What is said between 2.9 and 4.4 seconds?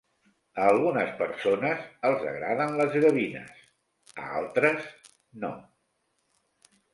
gavines; a